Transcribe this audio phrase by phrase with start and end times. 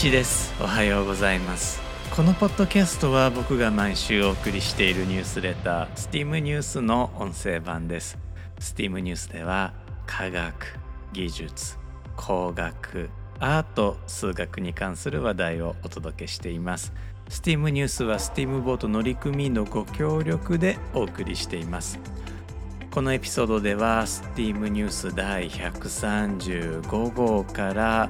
[0.00, 0.54] ちです。
[0.58, 1.78] おはようございます。
[2.16, 8.16] このポッドキャストは僕が毎週お送りしているニュースレター STEAM ニュースの音声版です。
[8.60, 9.74] STEAM ニュースでは
[10.06, 10.78] 科学
[11.12, 11.76] 技術
[12.16, 16.94] 工学アート数学に関する話題をお届けしています。
[17.28, 21.98] STEAM ニュースは STEAM ボート乗組員のご協力でお送りしています。
[22.90, 28.08] このエピソードでは STEAM ニュース第135号から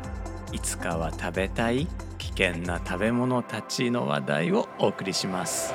[0.52, 1.86] いつかは食べたい
[2.18, 5.74] 危険な食べ物たちの話題をお送りします。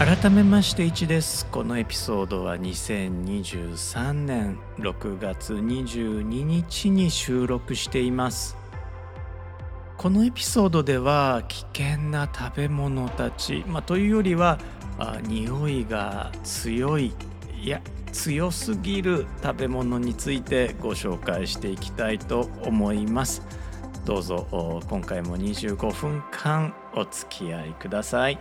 [0.00, 1.44] 改めまして1です。
[1.44, 8.56] このエピソードは2023年6月22日に収録しています。
[9.98, 14.58] このエピソードでは危険な食べ物たち、まあ、というよりは
[14.98, 17.12] あ匂いが強い
[17.62, 23.42] いや強すぎる食べ物についてご紹介していきたいと思います。
[24.06, 28.38] どうぞ今回も25分間お付き合いください。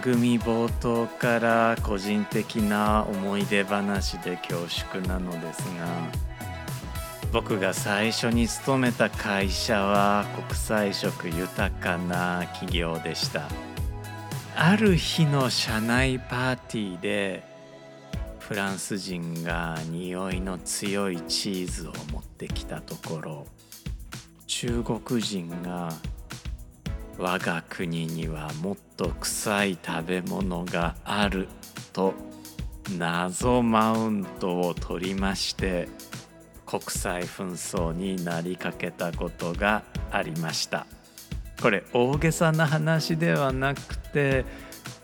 [0.00, 5.86] 番組冒頭から個人的な思い出話で恐縮なのですが
[7.34, 13.46] 僕が最初に勤めた会社は国際色豊かな企業でした。
[14.56, 17.42] ある日の社内パーティーで
[18.38, 23.46] フランス人が匂いの強いチーズを持ってきたところ
[24.46, 25.92] 中国人が
[27.20, 31.48] 我が国にはもっと臭い食べ物がある
[31.92, 32.14] と
[32.96, 35.86] 謎マウントを取りまして
[36.64, 40.86] 国際紛争になりかけたことがありました。
[41.60, 44.46] これ大げさな話ではなくて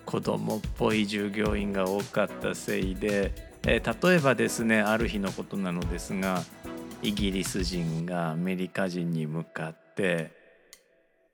[0.07, 3.35] 子供っぽい従業員が多かったせいで、
[3.67, 6.43] えー、例えばですねある日のことなのですが
[7.03, 10.46] イギリス人がアメリカ人に向かって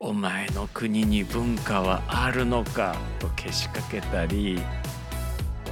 [0.04, 4.60] お前の国に文化はあるのかとけしかけたり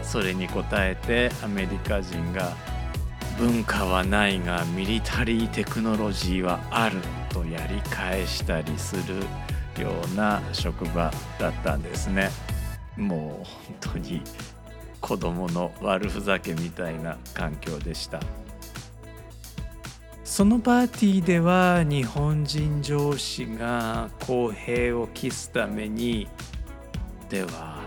[0.05, 2.55] それに応えてアメリカ人が
[3.41, 6.99] 文化はないがミリタリーテクノロジーはある
[7.29, 9.17] とやり返したりする
[9.83, 12.31] ような職場だったんですね
[12.97, 13.45] もう
[13.81, 14.23] 本当に
[15.01, 18.21] 子供の悪ふざけみたいな環境でした。
[20.41, 26.29] そのパーティーでは日本人上司が公平を期すために
[27.29, 27.83] では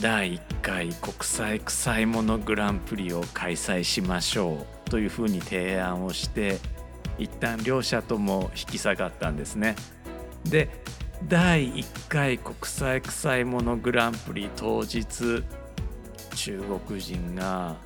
[0.00, 6.58] 第1回国際臭いものグランプリを開催しましょうというふうに提案をして
[7.16, 9.76] 一旦両者とも引き下がったんですね。
[10.50, 10.70] で
[11.28, 15.44] 第1回国際臭いものグランプリ当日
[16.34, 17.76] 中国人が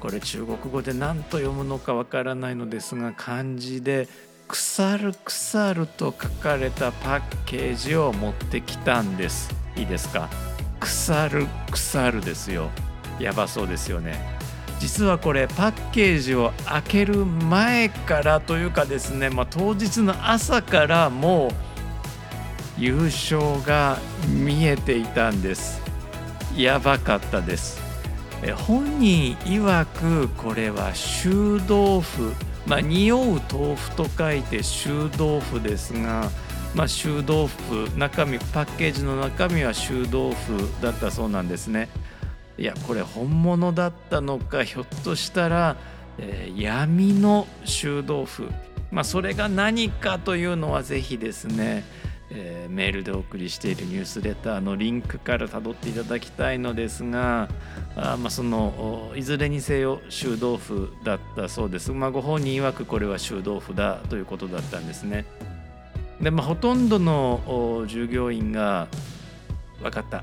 [0.00, 4.08] これ中国語で何と読むのかわからないのですが漢字で
[4.48, 9.54] 「腐る腐る」と書かれたパッケージを持ってきたんです。
[9.76, 10.28] いいですか？
[10.80, 12.70] 腐る腐るですよ。
[13.18, 14.38] やばそうですよね。
[14.78, 25.82] 実はこれパッケージを開ける前からというかですね、まあ、当日の朝からもう優勝が見えていたんです。
[26.56, 27.89] やばかったです。
[28.66, 32.32] 本人曰くこれは臭豆腐
[32.66, 36.30] まあ匂う豆腐と書いて臭豆腐ですが
[36.74, 41.88] まあ、臭豆腐中身パッケージの中身は臭豆腐だったそうなんですね。
[42.58, 45.76] いやこれ本物だったのかひょっとしたら、
[46.18, 48.48] えー、闇の臭豆腐
[48.92, 51.84] まあそれが何かというのはぜひですね
[52.32, 57.48] えー、メールでお送りしているニュースレターのリンクからたどっていただきたいのですが
[57.96, 65.24] あ、まあ、そのいずれにせよ臭豆腐だったそうです、まあ、ご本人曰くこれは臭豆腐だということだったんですね。
[66.20, 68.88] で、まあ、ほとんどの従業員が
[69.80, 70.22] 分かった。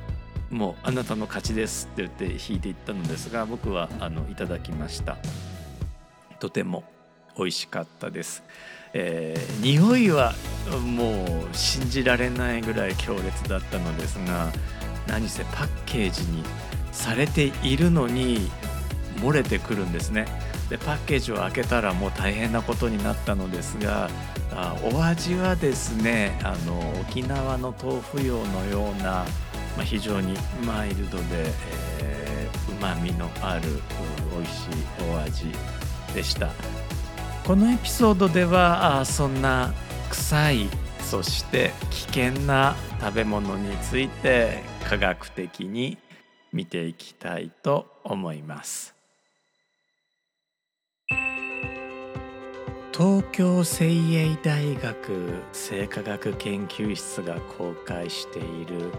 [0.50, 5.18] もうあなたの勝ちですって言って引いていったのですが僕はあのいただきました。
[6.39, 6.86] とても
[7.38, 8.44] 美味しかったです。
[8.99, 10.33] えー、匂いは
[10.83, 14.51] もう信じられないぐらい強烈だったのですが
[15.07, 16.44] 何せパッケージに
[16.91, 18.49] されているのに
[19.17, 20.25] 漏れてくるんですね。
[20.69, 24.09] でパッケージを開けたらもう大変なことになったのですが
[24.51, 29.25] あお味はですねあの沖縄の豆腐用のような
[29.77, 30.33] まあ、非常に
[30.65, 31.23] マイルドで
[32.67, 33.69] うまみのある
[34.31, 35.45] 美味しいお味
[36.15, 36.49] でした。
[37.47, 39.73] このエピソードではあそんな
[40.09, 45.97] 臭いそして危険な食べ物について科学的に
[46.51, 48.94] 見ていきたいと思います。
[52.91, 58.91] 東京誠英大学生化学研究室が公開している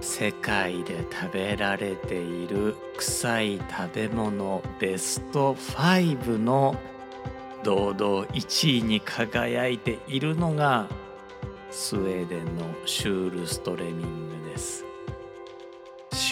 [0.00, 6.74] 世界で食べられている臭い食べ物ベスト5の
[7.64, 10.86] 堂々1位に輝いているのが
[11.70, 14.84] スウェーデンのシュールストレミングです。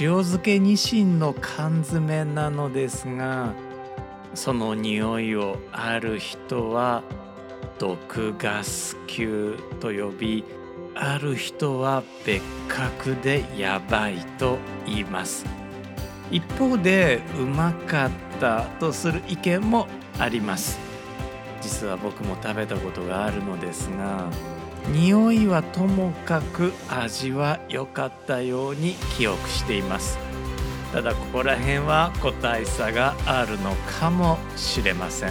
[0.00, 3.52] 塩漬けニシンの缶詰なのですが
[4.34, 7.02] その匂いをある人は
[7.78, 10.44] 毒ガス球と呼び
[10.94, 15.46] ある人は別格でやばいと言います。
[16.30, 19.86] 一方でうまかったとする意見も
[20.18, 20.81] あります。
[21.62, 24.28] 実は僕も食べたことがあるのですが
[24.92, 30.18] 匂いはともかく味は良かったように記憶しています。
[30.92, 35.30] ただここら辺は個体差があるのかもしれませ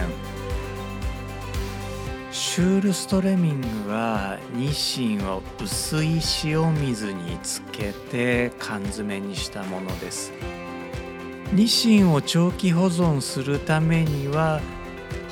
[2.32, 10.32] シュールストレミングはニシンを薄い塩水につけて缶詰にしたものです。
[11.52, 14.60] ニシンを長期保存するためには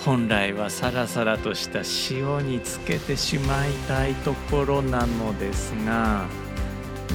[0.05, 1.81] 本来はサラサラとした
[2.11, 6.27] 塩につけてしまいたいところなのですが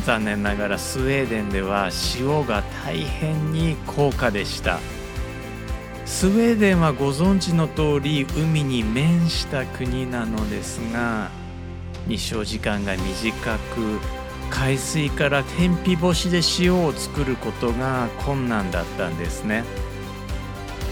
[0.05, 1.89] 残念ながらスウェーデンでは
[2.19, 4.79] 塩が大変に高価でした。
[6.05, 11.31] スウェーデンはご存知の通り海に面した国なのですが
[12.07, 13.99] 日照時間が短く
[14.51, 19.63] 海水から天日干しで塩を作ることが困難だったんですね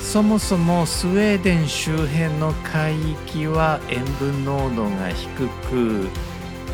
[0.04, 6.08] そもそもスウェーデン周辺の海域は塩分濃度が低く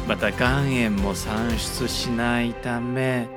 [0.10, 3.30] また岩塩も産出しないため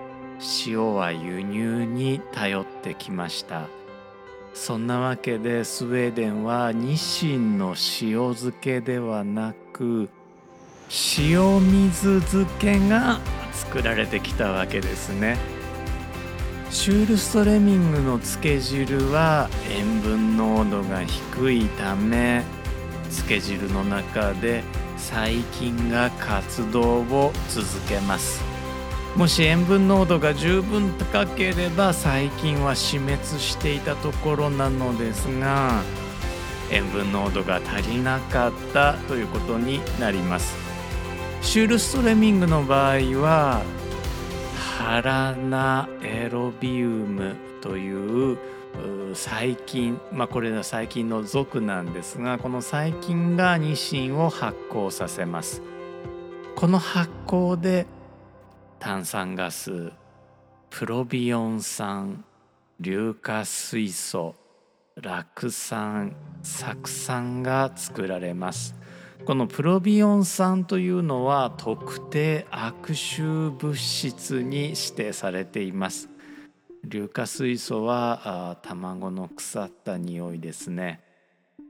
[0.67, 3.69] 塩は輸入に頼ってきました。
[4.55, 10.09] そんなわけでスウェーデンはニシンの塩漬けではなく
[11.17, 13.21] 塩水漬けが
[13.53, 15.62] 作られてきたわけですね。
[16.73, 22.43] シュールストレミングの漬け汁は塩分濃度が低いため
[23.05, 24.65] 漬け汁の中で
[24.97, 28.43] 細菌が活動を続けます。
[29.15, 35.83] もし塩分濃度が十分高ければ細菌は死滅していたところなのですが
[36.71, 40.57] 塩分濃度が足りなかったということになります。
[41.43, 43.63] シュールストレミングの場合は
[44.83, 48.37] ハラナエロビウムという
[49.15, 55.63] 細菌まあこれは細菌の属なんですがこの細菌がニシンを発酵させます。
[56.57, 57.87] この発酵で
[58.81, 59.93] 炭酸ガス
[60.69, 62.25] プロビオン酸
[62.81, 64.35] 硫化水素
[65.01, 68.75] 酪酸酢酸が作られます。
[69.25, 76.09] このプロビオン酸というのは特定悪臭物質に指定されています。
[76.89, 81.01] 硫化水素は卵の腐った匂いですね、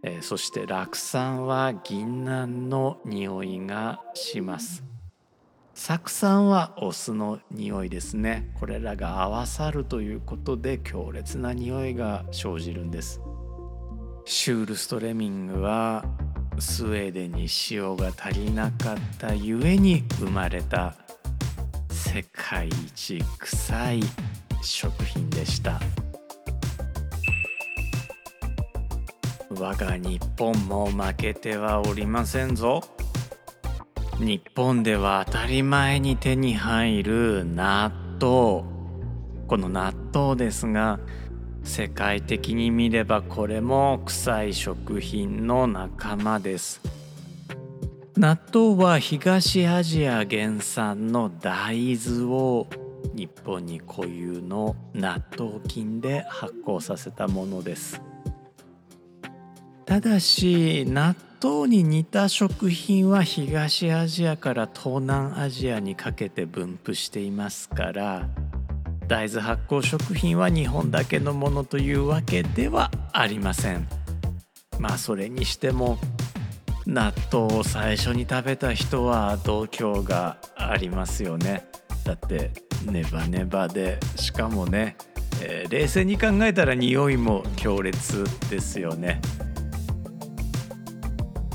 [0.03, 4.83] えー、そして酪酸は銀杏の匂いがします。
[5.75, 8.51] 酢酸はお酢の匂いですね。
[8.59, 13.21] これらが合わさるということで強烈な匂いが生じるんです。
[14.25, 16.05] シュールストレミングは
[16.59, 20.95] スウェーデンに塩が足りなかったゆえに生まれた
[21.91, 24.03] 世界一臭い
[24.63, 25.81] 食品でした。
[29.51, 32.83] 我が日本も負けてはおりませんぞ。
[34.19, 37.91] 日本では当たり前に手に入る納
[38.21, 38.65] 豆。
[39.47, 40.99] この納豆ですが
[41.65, 46.81] 世界的に見ればこれも臭い食品の仲間です。
[48.17, 52.67] 納豆は東アジア原産の大豆を
[53.15, 58.03] 日本に固有の納豆菌で発酵させたものです。
[59.87, 68.29] ただし納豆に似た食品は東アジアから東南アジアにかけて分布していますから
[69.13, 73.87] 大豆発酵食品は日本だけのものというわけではありません。
[74.79, 75.99] まあそれにしても
[76.87, 81.67] 納豆を最初に食べた人は度胸がありますよね。
[82.07, 82.53] だって
[82.87, 84.97] ネバネバでしかもね、
[85.43, 89.21] えー、冷静に考えたら匂いも強烈ですよね。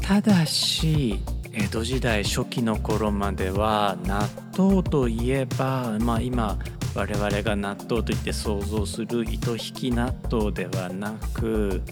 [0.03, 1.19] ただし
[1.53, 6.59] 江戸時代初期の頃までは納豆といえば、まあ、今
[6.97, 11.83] 我々が納豆といって想像する糸引き納豆ではなく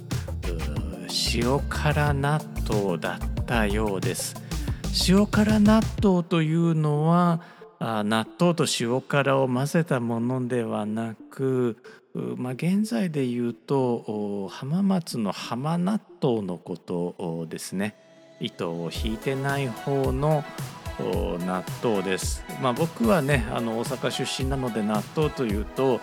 [1.36, 4.36] 塩辛納豆だったようです。
[5.08, 7.40] 塩辛納豆というのは
[7.80, 11.78] 納豆と塩辛を混ぜたものではなく、
[12.16, 17.96] まあ、現在で言うと浜松の浜納豆のことですね。
[18.40, 20.44] 糸を引いてない方の
[21.04, 22.44] 納豆です。
[22.62, 26.00] まあ、僕はねあの大阪出身なので納豆というと、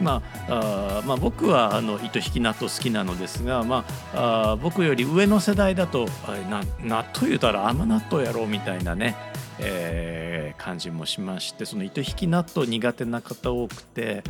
[0.00, 3.84] まあ、あまあ僕はあの糸引き納豆好きなのですが、ま
[4.14, 6.06] あ、あ僕より上の世代だと
[6.50, 9.16] な納豆言うたら甘納豆やろうみたいなね、
[9.58, 14.22] えー、感じもしましてその糸引き納豆苦手な方多くて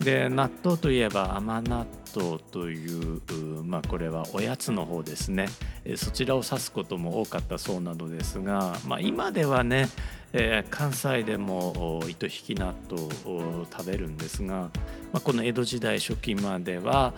[0.00, 3.20] で納豆といえば甘納豆という
[3.64, 5.48] まあこれはおやつの方ですね
[5.96, 9.88] そちらを指すことも多かったそうなのですが、まあ、今ではね、
[10.32, 14.70] えー、関西でも糸引き納豆を食べるんですが、ま
[15.14, 17.14] あ、この江戸時代初期までは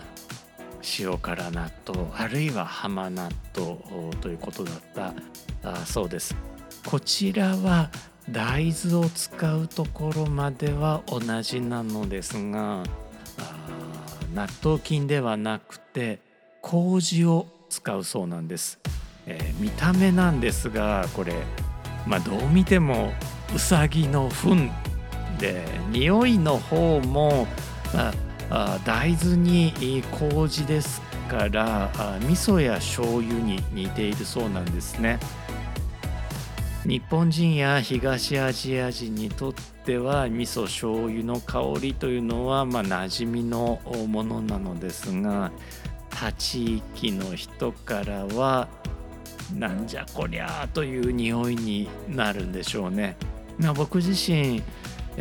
[0.99, 5.13] 塩辛納豆あるいは浜納豆ということだっ
[5.63, 6.35] たそうです。
[6.85, 7.89] こちらは
[8.31, 12.83] 大豆を使うところまでは同じなのですが
[14.33, 16.19] 納豆菌ではなくて
[16.61, 18.79] 麹を使うそうなんです、
[19.25, 21.33] えー、見た目なんですがこれ、
[22.05, 23.13] まあ、どう見ても
[23.55, 24.69] うさぎの糞
[25.39, 27.47] で匂いの方も、
[27.93, 28.13] ま
[28.51, 35.19] あ、大豆に麹ですから味噌や醤油に似ているそうなんですね。
[36.89, 45.51] 日本人や東アジア人にとっては味噌醤油の香りというのはまあ馴染みのものなのですが
[46.09, 48.67] 他地域の人からは
[49.55, 53.17] なんじゃこりゃという匂いになるんでしょうね。
[53.59, 54.63] まあ、僕自身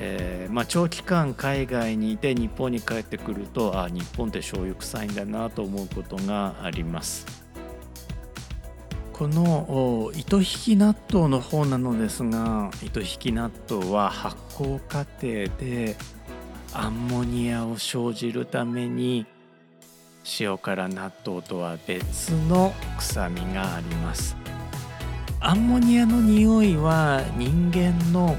[0.01, 7.38] えーまあ、長期間海外にいて日本に帰ってくるとあ日本って醤油臭いんだなと思うことがあります。
[9.19, 15.97] この糸引き納豆の方なのですが糸引き納豆は発酵過程で
[16.73, 19.27] アンモニアを生じるために
[20.39, 24.37] 塩辛納豆とは別の臭みがあります。
[25.41, 28.37] アンモニアの匂いは人間の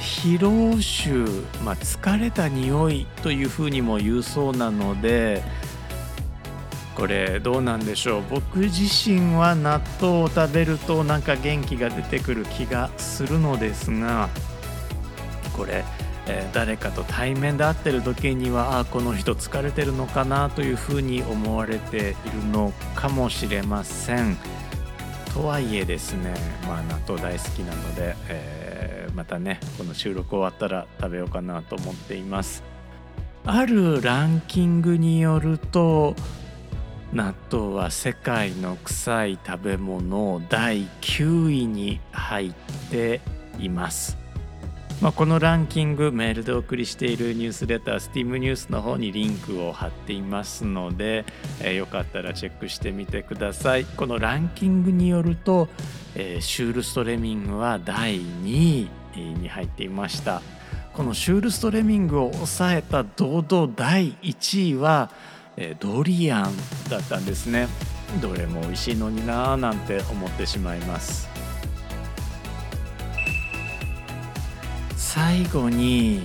[0.00, 1.24] 疲労臭、
[1.64, 5.44] まあ、疲れた匂いというふうにも言うそうなので
[6.96, 8.22] これどうなんでしょう？
[8.30, 14.30] 僕自身は納豆を食べるとなんか元気が出てくる気がするのですが
[15.54, 15.84] これ、
[16.26, 24.38] えー、誰かと対面で会ってる時にはあこの人疲れてるのかなというふうに思われているのかもしれません。
[25.34, 26.32] とはいえですね、
[26.66, 32.64] まあ、納豆大好きなので、えー、またねこの収録終わったら食べようかなと思っています。
[33.44, 36.16] あるランキングによると
[37.12, 42.52] 納豆は世界の臭い食べ物第9位に入っ
[42.90, 43.20] て
[43.58, 44.16] います。
[45.02, 51.26] まあ、このランキングメールでお送りしているニュースレター STEAM ニュースの方にリンクを貼っていますので、
[51.60, 55.68] えー、よかったらチェックしてみてくださいこのランキングによると、
[56.14, 60.40] えー、シュールストレミングは第2位に入っていました
[60.94, 65.10] このシュールストレミングを抑えた堂々第1位は
[65.56, 66.56] えドリアン
[66.88, 67.68] だったんですね。
[68.20, 71.28] どれも美味しいのになーなんて思ってしまいます。
[75.16, 76.20] 最後に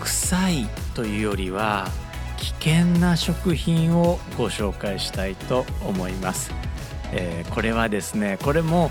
[0.00, 1.88] 臭いというよりは
[2.36, 6.52] 危険な食品をご紹介したいと思います、
[7.12, 8.90] えー、これはですねこれも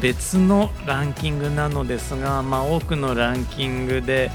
[0.00, 4.30] 別のランキングなのですが、まあ、多くのランキングで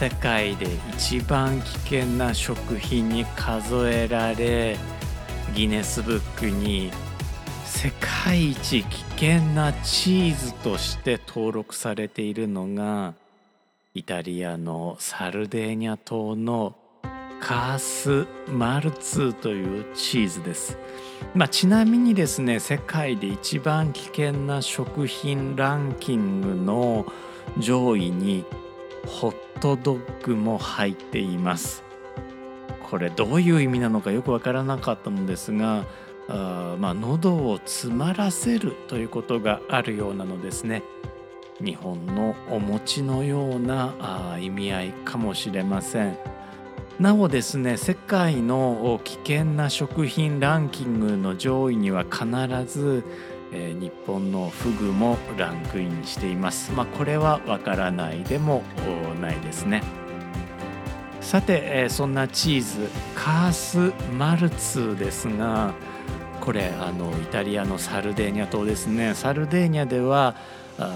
[0.00, 0.66] 世界で
[0.96, 4.78] 一番危険な食品に数えられ
[5.54, 6.90] ギネスブックに
[7.66, 13.12] 世界一危険なチーズとして登録されているのが
[13.92, 16.74] イタリアのサルデーニャ島の
[17.42, 20.78] カースマルツーというチーズです。
[21.34, 27.04] まあ、ちなみにですね世界で一番危険な食品ランキングの
[27.58, 28.46] 上位に
[29.06, 31.84] ホットドッグも入っています。
[32.90, 35.84] これどういう意味なのかよくわからなかったのですが
[36.28, 40.82] あまあ喉を詰まらせるということがあるようなのですね。
[41.62, 46.16] 日本のお餅のようなあ意味合いかもしれません。
[46.98, 52.26] なおですね世界の危険な食品ランキングの上位には必
[52.66, 53.04] ず、
[53.52, 56.72] えー、日本のフグもランクインしています。
[56.72, 58.62] まあこれはわからないでも
[59.20, 59.82] ないですね。
[61.20, 65.74] さて、えー、そんなチーズカースマルツですが
[66.40, 69.14] これあのイタリアのサルデーニャ島ですね。
[69.14, 70.34] サルデーニャでは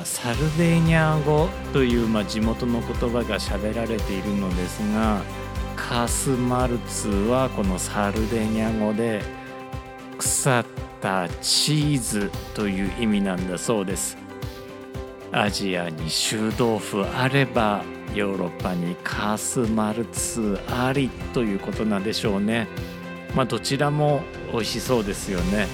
[0.04, 5.20] サルデーニャ語という、まあ、地元の言葉が喋られているのですが
[5.76, 9.22] カースマルツはこのサルデーニャ語で
[10.14, 10.64] 腐っ
[11.00, 14.16] たチーズという意味なんだそうです。
[15.32, 17.82] アジアに臭豆腐あれば
[18.14, 22.68] ヨーロッパにカスマルツありということなんでしょうね。
[23.34, 25.66] まあどちらも美味しそうですよね。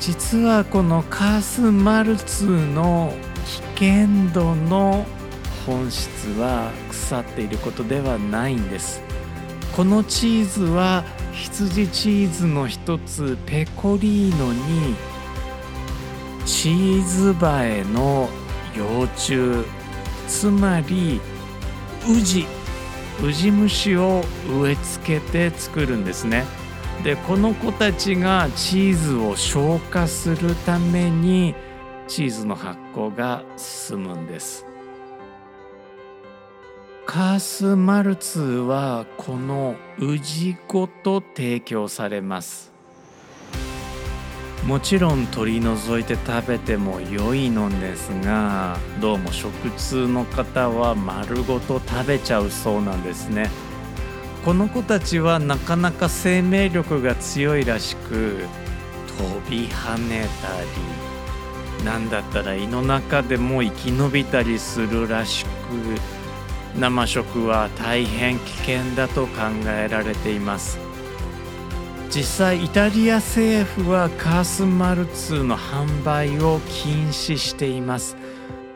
[0.00, 3.12] 実はこのカースマルツの
[3.76, 5.04] 危険度の
[5.66, 9.02] 本質は腐っていることではないんです。
[9.74, 11.04] このチーズは
[11.38, 14.96] 羊チーズの一つペコリーノに
[16.44, 18.28] チーズバエの
[18.76, 19.64] 幼虫。
[20.26, 21.20] つまり
[22.06, 22.46] ウジ
[23.24, 24.22] ウジ虫を
[24.60, 26.44] 植え付けて作るんですね。
[27.02, 31.54] でこの子たちがチーズを消化するために
[32.08, 34.67] チーズの発酵が進むんです。
[37.10, 42.70] カースマルツはこのウジごと提供されます。
[44.66, 53.48] もちろん取り除いて食べても良いのですがどうも食通の方は丸ごと食べちゃうそうなんですね。
[54.44, 58.44] この子たちはなかなか生命力が強いらしく
[59.16, 65.48] 飛び跳ねたりなんだったら胃の中でも生き延びたりするらしく
[66.76, 69.32] 生食は大変危険だと考
[69.66, 70.78] えられています。
[72.10, 78.16] 実際イタリア政府はカースマルツの販売を禁止しています。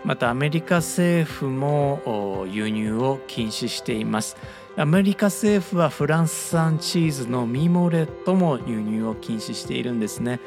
[0.05, 4.37] またアメリカ政府も輸入を禁止しています。
[4.77, 10.41] アメリカ政府はフランス産チーズのミモレットも輸入を禁止しているんですね。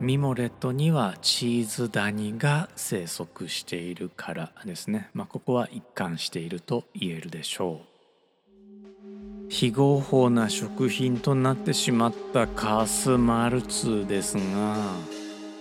[0.00, 7.90] ミモレットにはチーズダニが生息しているからですね、まあ、ここは一貫していると言えるでしょう。
[9.50, 14.40] 非合法な食品となってしまったカスマルツですが、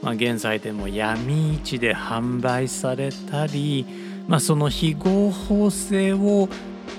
[0.02, 3.86] まあ、現在でも闇市で販売されたり、
[4.28, 6.48] まあ、その非合法性を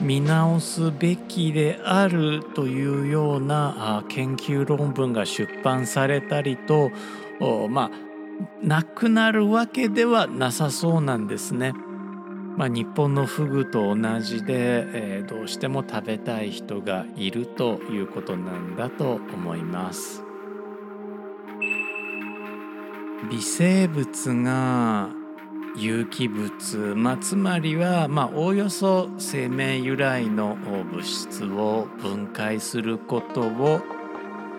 [0.00, 6.90] 見直すべきであるというような研究論文が出版されたりと
[7.68, 7.90] まあ
[8.62, 11.74] なくなるわけではなさそうなんですね。
[12.56, 20.22] まあ、日本のフグと同じで、えー、どうしても食べたい人がいるということなんだと思います。
[23.30, 25.10] 微生物が
[25.76, 33.80] 有機物、まあ、つまりは、まあ、おおよそ生命由来の物質を分解することを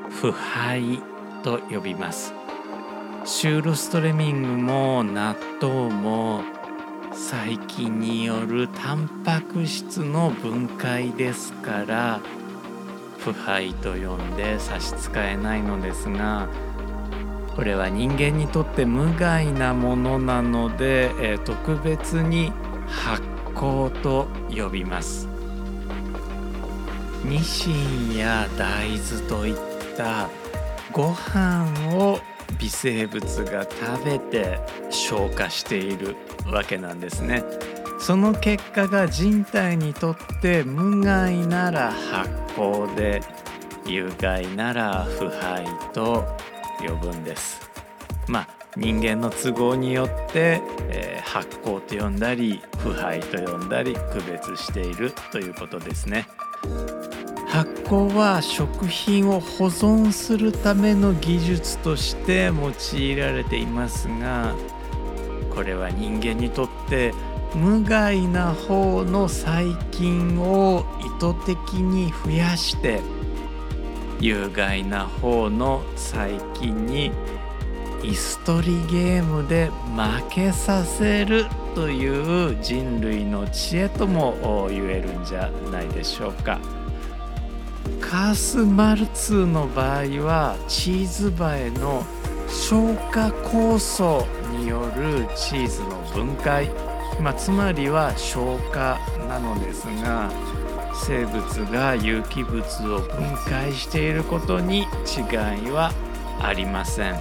[0.09, 1.01] 腐敗
[1.43, 2.33] と呼びます
[3.23, 6.41] シュールストレミングも納豆も
[7.13, 12.19] 細菌によるタンパク質の分解ですから
[13.19, 16.47] 腐敗と呼んで差し支えないのですが
[17.55, 22.51] これは人間にとって無害なものなので、えー、特別に
[22.87, 23.21] 発
[23.53, 25.27] 酵と呼びます。
[27.25, 29.57] ニシンや大豆といっ
[29.95, 30.29] た
[30.91, 32.19] ご飯を
[32.59, 34.59] 微生物が食べて
[34.89, 37.43] 消化しているわけなんですね。
[37.99, 43.21] その結果が人体にとって無害なら発酵で
[43.85, 46.25] 有害なら腐敗と
[46.79, 47.61] 呼ぶんです。
[48.27, 56.27] まあ人間の都合によって、えー、発酵と呼んだり腐敗と呼んだり区別しているということですね。
[57.91, 64.55] 発酵は食品を保存するための技術として用いられていますが
[65.53, 67.13] これは人間にとって
[67.53, 73.01] 無害な方の細菌を意図的に増やして
[74.21, 77.11] 有害な方の細菌に
[78.03, 86.80] 椅子取りゲームで負けさせるという人類の知恵とも言えるんじゃないでしょうか。
[88.01, 92.03] カースマルツの場合はチーズバエの
[92.47, 96.69] 消化酵素によるチーズの分解、
[97.21, 100.29] まあ、つまりは消化なのですが
[100.93, 104.85] 生物が有機物を分解していることに違い
[105.71, 105.91] は
[106.41, 107.15] ありません。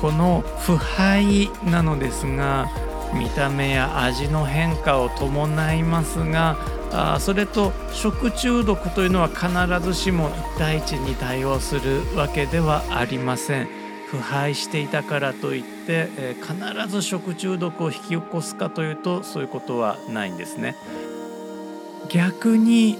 [0.00, 2.68] この腐敗なのですが
[3.14, 6.58] 見た目や味の変化を伴いますが
[6.96, 9.48] あそれと食中毒というのは必
[9.84, 13.68] ずしも1対1に対応するわけではありません。
[14.08, 20.76] 腐敗していたからといって、えー、必ず食中毒を引き起こすかというとそういうことはないんですね。
[22.08, 22.96] 逆に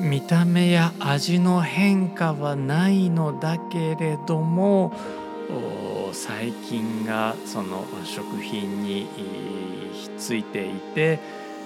[0.00, 4.92] 見た目や味の変化はないのだけれども
[6.12, 9.06] 細菌がその食品に
[10.18, 11.20] ついていて、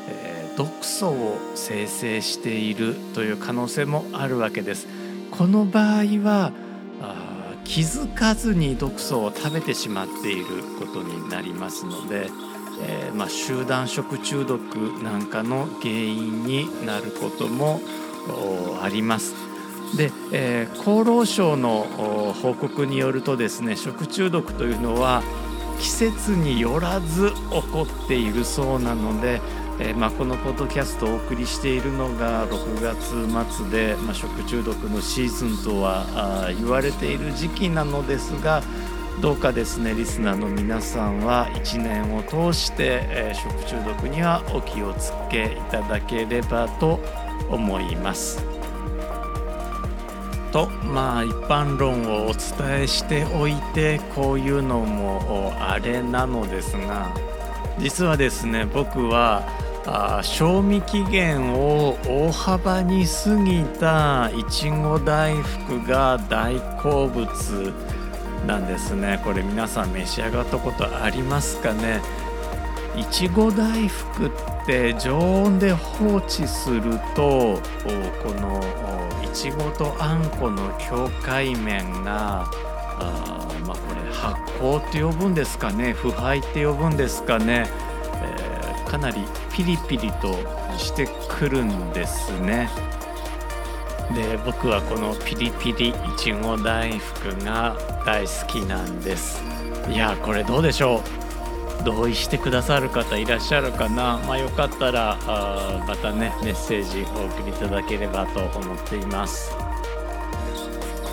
[0.08, 4.88] え毒素を生成しているという可能性もあるわけです。
[5.30, 6.52] この場合は
[7.64, 10.46] 気づかずに毒素を食べてしまっている
[10.78, 12.28] ことになりますので、
[12.80, 17.80] えー、まあ、集団食中毒なんかの原因になることも
[18.82, 19.34] あります。
[19.96, 21.86] で、えー、厚労省の
[22.42, 25.22] 報告によるとですね食中毒というのは
[25.78, 29.40] 季節によらず起こっているそうなので、
[29.80, 38.62] えー、まあ、このポッドキャストをお送りしているのが6月末で、まあ、食中毒のシーズンとは言われている時期なのですが
[39.20, 47.00] どうかですねリスナーの皆さんは1年を通して、えー、食中毒にはお気をつけいただければと
[47.50, 48.44] 思います。
[50.52, 57.14] とまあ一般論をお伝えしておいてこういうのもあれなのですが
[57.78, 59.46] 実はですね僕は
[59.90, 67.72] あ賞味期限を大幅に過ぎたいちご大福が大好物
[68.46, 69.18] なんですね。
[69.24, 72.02] これ皆さん召し上がったことありますかね？
[72.96, 74.30] いちご大福っ
[74.66, 76.82] て常温で放置する
[77.14, 77.58] と
[78.22, 78.60] この
[79.24, 82.42] いちごとあんこの境界面が
[83.00, 85.94] あまあこれ発酵って呼ぶんですかね？
[85.94, 87.66] 腐敗って呼ぶんですかね、
[88.16, 89.24] えー、かなり
[89.58, 90.38] ピリピリと
[90.78, 92.70] してくるんですね。
[94.14, 99.42] で僕はこのピリピリいちご大福が大好きなんです。
[99.90, 101.02] いやこれどうでしょ
[101.80, 101.84] う？
[101.84, 109.56] 同意してくださる方いらっしゃるかな、まあ、よかったらあまたねメッセージお送りいただければと思っています。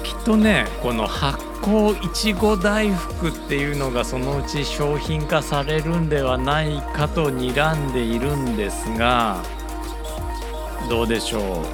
[0.03, 9.41] きっとねこの発酵いちご大福っていうのがそのうち商品化されるんではないかと睨んでいるんですが
[10.91, 11.65] どうでしょう？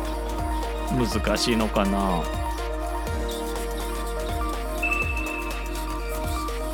[0.95, 2.23] 難しいのかな？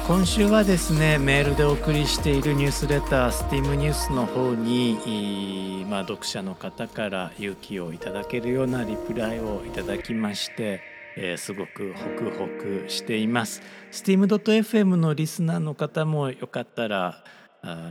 [0.08, 10.82] 今週はですねメールでお送りしているニュースレタースティームニュースの方に、まあ、読者の方から勇気をいただけるようなリプライをいただきまして、
[11.20, 13.62] えー、すごくホクホクしています。
[13.92, 17.24] steam.fm のリスナーの方もよかったら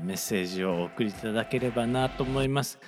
[0.05, 2.79] メッセージをお送りいただければなと思います。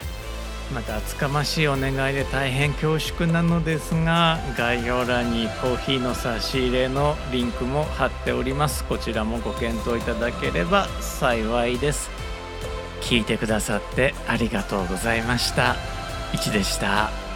[0.73, 8.85] また厚かましいお願いで大変恐縮なのですが概要欄にコーヒーの差し入れのリンクも貼っております。
[8.85, 12.11] こちらもご検討いただければ幸いです。
[13.01, 15.75] 聞いてくださってありがとうございました。
[16.35, 17.11] いちでした「